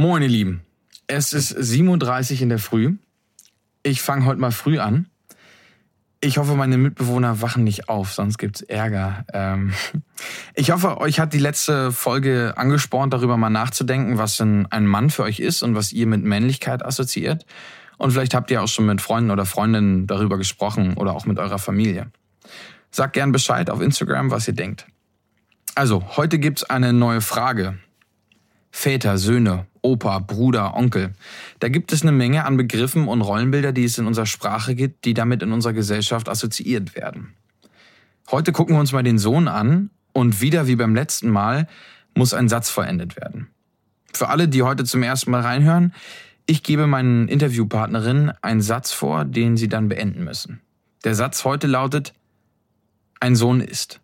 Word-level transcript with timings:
Moin, 0.00 0.22
ihr 0.22 0.28
Lieben. 0.28 0.60
Es 1.08 1.32
ist 1.32 1.56
7.30 1.56 2.34
Uhr 2.34 2.42
in 2.42 2.48
der 2.50 2.60
Früh. 2.60 2.94
Ich 3.82 4.00
fange 4.00 4.26
heute 4.26 4.40
mal 4.40 4.52
früh 4.52 4.78
an. 4.78 5.08
Ich 6.20 6.38
hoffe, 6.38 6.54
meine 6.54 6.78
Mitbewohner 6.78 7.42
wachen 7.42 7.64
nicht 7.64 7.88
auf, 7.88 8.12
sonst 8.12 8.38
gibt's 8.38 8.62
Ärger. 8.62 9.24
Ähm 9.32 9.72
ich 10.54 10.70
hoffe, 10.70 10.98
euch 10.98 11.18
hat 11.18 11.32
die 11.32 11.40
letzte 11.40 11.90
Folge 11.90 12.54
angespornt, 12.56 13.12
darüber 13.12 13.36
mal 13.36 13.50
nachzudenken, 13.50 14.18
was 14.18 14.36
denn 14.36 14.66
ein 14.70 14.86
Mann 14.86 15.10
für 15.10 15.24
euch 15.24 15.40
ist 15.40 15.64
und 15.64 15.74
was 15.74 15.92
ihr 15.92 16.06
mit 16.06 16.22
Männlichkeit 16.22 16.84
assoziiert. 16.84 17.44
Und 17.96 18.12
vielleicht 18.12 18.34
habt 18.34 18.52
ihr 18.52 18.62
auch 18.62 18.68
schon 18.68 18.86
mit 18.86 19.00
Freunden 19.00 19.32
oder 19.32 19.46
Freundinnen 19.46 20.06
darüber 20.06 20.38
gesprochen 20.38 20.94
oder 20.96 21.12
auch 21.12 21.26
mit 21.26 21.40
eurer 21.40 21.58
Familie. 21.58 22.12
Sagt 22.92 23.14
gern 23.14 23.32
Bescheid 23.32 23.68
auf 23.68 23.80
Instagram, 23.80 24.30
was 24.30 24.46
ihr 24.46 24.54
denkt. 24.54 24.86
Also, 25.74 26.16
heute 26.16 26.38
gibt's 26.38 26.62
eine 26.62 26.92
neue 26.92 27.20
Frage. 27.20 27.78
Väter, 28.70 29.18
Söhne, 29.18 29.66
Opa, 29.88 30.18
Bruder, 30.18 30.76
Onkel. 30.76 31.14
Da 31.60 31.70
gibt 31.70 31.92
es 31.94 32.02
eine 32.02 32.12
Menge 32.12 32.44
an 32.44 32.58
Begriffen 32.58 33.08
und 33.08 33.22
Rollenbilder, 33.22 33.72
die 33.72 33.84
es 33.84 33.96
in 33.96 34.06
unserer 34.06 34.26
Sprache 34.26 34.74
gibt, 34.74 35.06
die 35.06 35.14
damit 35.14 35.42
in 35.42 35.50
unserer 35.50 35.72
Gesellschaft 35.72 36.28
assoziiert 36.28 36.94
werden. 36.94 37.32
Heute 38.30 38.52
gucken 38.52 38.76
wir 38.76 38.80
uns 38.80 38.92
mal 38.92 39.02
den 39.02 39.18
Sohn 39.18 39.48
an 39.48 39.88
und 40.12 40.42
wieder 40.42 40.66
wie 40.66 40.76
beim 40.76 40.94
letzten 40.94 41.30
Mal 41.30 41.68
muss 42.14 42.34
ein 42.34 42.50
Satz 42.50 42.68
vollendet 42.68 43.16
werden. 43.16 43.48
Für 44.12 44.28
alle, 44.28 44.46
die 44.46 44.62
heute 44.62 44.84
zum 44.84 45.02
ersten 45.02 45.30
Mal 45.30 45.40
reinhören, 45.40 45.94
ich 46.44 46.62
gebe 46.62 46.86
meinen 46.86 47.28
Interviewpartnerinnen 47.28 48.32
einen 48.42 48.60
Satz 48.60 48.92
vor, 48.92 49.24
den 49.24 49.56
sie 49.56 49.68
dann 49.68 49.88
beenden 49.88 50.22
müssen. 50.22 50.60
Der 51.04 51.14
Satz 51.14 51.46
heute 51.46 51.66
lautet, 51.66 52.12
ein 53.20 53.36
Sohn 53.36 53.62
ist. 53.62 54.00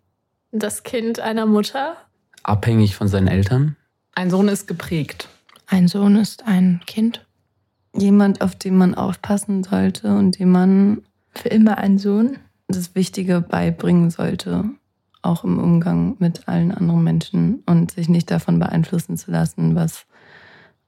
Das 0.51 0.83
Kind 0.83 1.21
einer 1.21 1.45
Mutter. 1.45 1.97
Abhängig 2.43 2.97
von 2.97 3.09
seinen 3.09 3.29
Eltern. 3.29 3.77
Ein 4.15 4.31
Sohn 4.31 4.49
ist 4.49 4.67
geprägt. 4.67 5.29
Ein 5.67 5.89
Sohn 5.89 6.17
ist 6.17 6.47
ein 6.47 6.81
Kind. 6.87 7.27
Jemand, 7.97 8.41
auf 8.41 8.57
den 8.57 8.77
man 8.77 8.95
aufpassen 8.95 9.63
sollte 9.63 10.17
und 10.17 10.39
dem 10.39 10.51
man 10.51 11.03
für 11.31 11.49
immer 11.49 11.79
ein 11.79 11.99
Sohn 11.99 12.39
das 12.69 12.95
Wichtige 12.95 13.41
beibringen 13.41 14.11
sollte, 14.11 14.65
auch 15.23 15.45
im 15.45 15.59
Umgang 15.59 16.17
mit 16.19 16.49
allen 16.49 16.73
anderen 16.73 17.05
Menschen 17.05 17.63
und 17.67 17.93
sich 17.93 18.09
nicht 18.09 18.31
davon 18.31 18.59
beeinflussen 18.59 19.17
zu 19.17 19.31
lassen, 19.31 19.75
was 19.75 20.07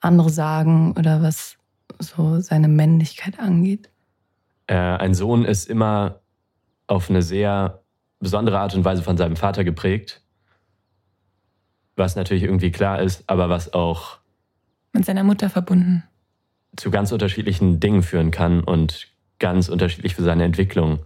andere 0.00 0.30
sagen 0.30 0.94
oder 0.98 1.22
was 1.22 1.56
so 1.98 2.40
seine 2.40 2.68
Männlichkeit 2.68 3.38
angeht. 3.38 3.88
Äh, 4.66 4.74
ein 4.74 5.14
Sohn 5.14 5.44
ist 5.44 5.68
immer 5.68 6.20
auf 6.86 7.08
eine 7.08 7.22
sehr 7.22 7.82
besondere 8.18 8.58
Art 8.58 8.74
und 8.74 8.84
Weise 8.84 9.02
von 9.02 9.16
seinem 9.16 9.36
Vater 9.36 9.64
geprägt 9.64 10.22
was 11.96 12.14
natürlich 12.14 12.44
irgendwie 12.44 12.70
klar 12.70 13.00
ist, 13.00 13.24
aber 13.26 13.48
was 13.48 13.72
auch 13.72 14.18
mit 14.96 15.04
seiner 15.04 15.24
Mutter 15.24 15.50
verbunden 15.50 16.02
zu 16.76 16.90
ganz 16.90 17.12
unterschiedlichen 17.12 17.80
Dingen 17.80 18.02
führen 18.02 18.30
kann 18.30 18.62
und 18.62 19.08
ganz 19.38 19.68
unterschiedlich 19.68 20.14
für 20.14 20.22
seine 20.22 20.44
Entwicklung 20.44 21.00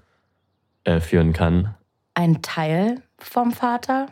äh, 0.84 1.00
führen 1.00 1.32
kann. 1.32 1.74
Ein 2.14 2.42
Teil 2.42 3.02
vom 3.18 3.52
Vater. 3.52 4.06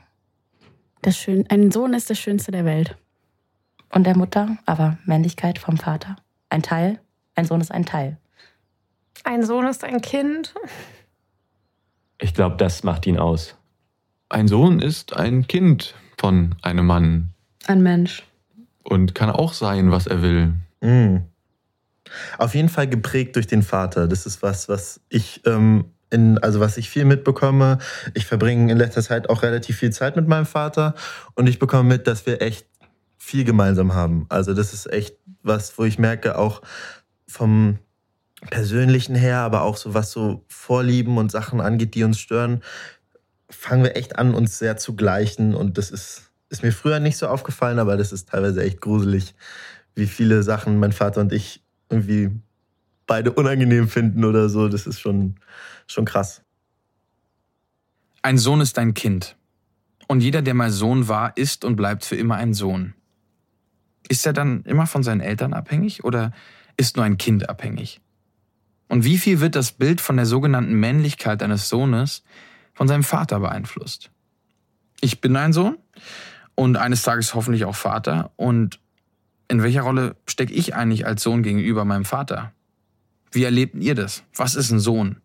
Das 1.03 1.17
Schön 1.17 1.45
ein 1.49 1.71
Sohn 1.71 1.95
ist 1.95 2.11
das 2.11 2.19
Schönste 2.19 2.51
der 2.51 2.65
Welt. 2.65 2.97
Und 3.91 4.05
der 4.05 4.17
Mutter, 4.17 4.59
aber 4.67 4.99
Männlichkeit 5.05 5.59
vom 5.59 5.77
Vater. 5.79 6.17
Ein 6.51 6.63
Teil, 6.63 7.01
ein 7.35 7.45
Sohn 7.45 7.61
ist 7.61 7.73
ein 7.73 7.87
Teil. 7.87 8.19
Ein 9.25 9.45
Sohn 9.45 9.67
ist 9.67 9.85
ein 9.85 10.01
Kind. 10.01 10.55
Ich 12.21 12.35
glaube, 12.35 12.57
das 12.57 12.83
macht 12.83 13.07
ihn 13.07 13.19
aus. 13.19 13.57
Ein 14.29 14.49
Sohn 14.49 14.81
ist 14.81 15.17
ein 15.17 15.47
Kind 15.47 15.95
von 16.19 16.55
einem 16.63 16.87
Mann. 16.87 17.31
Ein 17.67 17.83
Mensch. 17.83 18.25
Und 18.89 19.15
kann 19.15 19.31
auch 19.31 19.53
sein, 19.53 19.91
was 19.91 20.07
er 20.07 20.23
will. 20.23 20.55
Mhm. 20.81 21.25
Auf 22.39 22.55
jeden 22.55 22.71
Fall 22.71 22.89
geprägt 22.89 23.37
durch 23.37 23.47
den 23.47 23.63
Vater. 23.63 24.09
Das 24.09 24.25
ist 24.25 24.43
was, 24.43 24.69
was 24.69 25.01
ich 25.11 25.43
ähm, 25.45 25.85
in, 26.11 26.39
also 26.39 26.61
was 26.61 26.77
ich 26.77 26.89
viel 26.89 27.05
mitbekomme. 27.05 27.79
Ich 28.15 28.27
verbringe 28.27 28.73
in 28.73 28.79
letzter 28.79 29.03
Zeit 29.03 29.29
auch 29.29 29.43
relativ 29.43 29.77
viel 29.77 29.91
Zeit 29.91 30.17
mit 30.17 30.27
meinem 30.27 30.47
Vater 30.47 30.95
und 31.35 31.49
ich 31.49 31.59
bekomme 31.59 31.89
mit, 31.89 32.07
dass 32.07 32.27
wir 32.27 32.41
echt 32.41 32.67
viel 33.19 33.45
gemeinsam 33.45 33.95
haben. 33.95 34.27
Also 34.29 34.55
das 34.55 34.73
ist 34.73 34.91
echt 34.91 35.17
was, 35.43 35.77
wo 35.79 35.85
ich 35.85 35.99
merke, 35.99 36.39
auch 36.39 36.63
vom 37.27 37.79
persönlichen 38.51 39.15
her, 39.15 39.39
aber 39.39 39.63
auch 39.63 39.77
so 39.77 39.95
was 39.95 40.13
so 40.13 40.45
Vorlieben 40.49 41.19
und 41.19 41.31
Sachen 41.31 41.61
angeht, 41.61 41.95
die 41.95 42.05
uns 42.05 42.19
stören, 42.19 42.63
fangen 43.51 43.83
wir 43.83 43.97
echt 43.97 44.19
an, 44.19 44.35
uns 44.35 44.59
sehr 44.59 44.77
zu 44.77 44.95
gleichen. 44.95 45.55
Und 45.55 45.77
das 45.77 45.91
ist, 45.91 46.28
ist 46.49 46.63
mir 46.63 46.73
früher 46.73 47.01
nicht 47.01 47.17
so 47.17 47.29
aufgefallen, 47.29 47.79
aber 47.79 47.97
das 47.97 48.13
ist 48.13 48.29
teilweise 48.29 48.63
echt 48.63 48.81
gruselig, 48.81 49.35
wie 49.95 50.07
viele 50.07 50.43
Sachen 50.43 50.79
mein 50.79 50.93
Vater 50.93 51.21
und 51.21 51.33
ich 51.33 51.63
irgendwie 51.91 52.31
beide 53.07 53.33
unangenehm 53.33 53.89
finden 53.89 54.25
oder 54.25 54.49
so. 54.49 54.69
Das 54.69 54.87
ist 54.87 55.01
schon, 55.01 55.37
schon 55.87 56.05
krass. 56.05 56.43
Ein 58.23 58.39
Sohn 58.39 58.61
ist 58.61 58.79
ein 58.79 58.95
Kind. 58.95 59.37
Und 60.07 60.21
jeder, 60.21 60.43
der 60.43 60.55
mal 60.55 60.71
Sohn 60.71 61.09
war, 61.09 61.37
ist 61.37 61.65
und 61.65 61.77
bleibt 61.77 62.05
für 62.05 62.17
immer 62.17 62.37
ein 62.37 62.55
Sohn. 62.55 62.95
Ist 64.09 64.27
er 64.27 64.33
dann 64.33 64.63
immer 64.63 64.87
von 64.87 65.03
seinen 65.03 65.21
Eltern 65.21 65.53
abhängig 65.53 66.05
oder 66.05 66.33
ist 66.77 66.97
nur 66.97 67.05
ein 67.05 67.19
Kind 67.19 67.49
abhängig? 67.49 68.01
Und 68.89 69.05
wie 69.05 69.19
viel 69.19 69.41
wird 69.41 69.55
das 69.55 69.73
Bild 69.73 70.01
von 70.01 70.17
der 70.17 70.25
sogenannten 70.25 70.73
Männlichkeit 70.73 71.43
eines 71.43 71.69
Sohnes 71.69 72.23
von 72.73 72.89
seinem 72.89 73.03
Vater 73.03 73.41
beeinflusst. 73.41 74.11
Ich 75.01 75.21
bin 75.21 75.37
ein 75.37 75.53
Sohn 75.53 75.77
und 76.59 76.77
eines 76.77 77.03
Tages 77.03 77.37
hoffentlich 77.37 77.65
auch 77.67 77.77
Vater. 77.77 78.33
Und 78.35 78.81
in 79.47 79.63
welcher 79.63 79.83
Rolle 79.83 80.17
stecke 80.27 80.53
ich 80.53 80.75
eigentlich 80.75 81.07
als 81.07 81.23
Sohn 81.23 81.45
gegenüber 81.45 81.85
meinem 81.85 82.05
Vater? 82.05 82.51
Wie 83.31 83.45
erlebt 83.45 83.77
ihr 83.77 83.95
das? 83.95 84.25
Was 84.35 84.57
ist 84.57 84.73
ein 84.73 84.81
Sohn? 84.81 85.19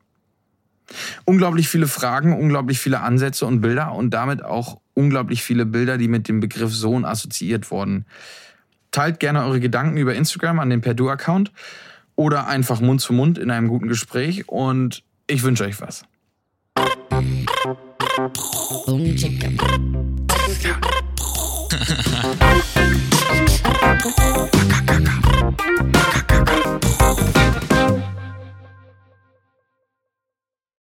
Unglaublich 1.25 1.69
viele 1.69 1.87
Fragen, 1.87 2.39
unglaublich 2.39 2.77
viele 2.77 2.99
Ansätze 2.99 3.47
und 3.47 3.61
Bilder 3.61 3.93
und 3.93 4.11
damit 4.11 4.45
auch 4.45 4.79
unglaublich 4.93 5.41
viele 5.41 5.65
Bilder, 5.65 5.97
die 5.97 6.07
mit 6.07 6.27
dem 6.27 6.39
Begriff 6.39 6.71
Sohn 6.71 7.03
assoziiert 7.03 7.71
wurden. 7.71 8.05
Teilt 8.91 9.19
gerne 9.19 9.43
eure 9.43 9.59
Gedanken 9.59 9.97
über 9.97 10.13
Instagram 10.13 10.59
an 10.59 10.69
den 10.69 10.81
Perdu-Account 10.81 11.51
oder 12.15 12.45
einfach 12.45 12.79
Mund 12.79 13.01
zu 13.01 13.11
Mund 13.11 13.39
in 13.39 13.49
einem 13.49 13.69
guten 13.69 13.87
Gespräch 13.87 14.47
und 14.47 15.03
ich 15.25 15.41
wünsche 15.41 15.63
euch 15.63 15.81
was. 15.81 16.05